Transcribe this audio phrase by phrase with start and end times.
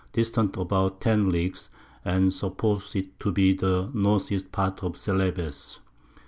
[0.13, 1.69] distant about 10 Leagues,
[2.03, 4.19] and suppos'd it to be the N.
[4.35, 4.41] E.
[4.45, 5.79] Part of Celebes.